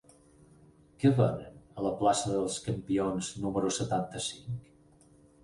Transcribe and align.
Què 1.03 1.11
venen 1.19 1.59
a 1.81 1.83
la 1.87 1.91
plaça 1.99 2.31
dels 2.33 2.57
Campions 2.69 3.31
número 3.45 3.71
setanta-cinc? 3.79 4.67